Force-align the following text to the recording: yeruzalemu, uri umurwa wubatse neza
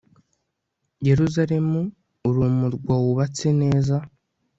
yeruzalemu, 1.07 1.81
uri 2.27 2.39
umurwa 2.49 2.93
wubatse 3.03 3.47
neza 3.61 3.95